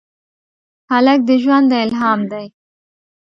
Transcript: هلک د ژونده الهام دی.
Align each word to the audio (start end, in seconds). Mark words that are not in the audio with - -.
هلک 0.91 1.19
د 1.27 1.29
ژونده 1.43 1.77
الهام 1.85 2.19
دی. 2.31 2.45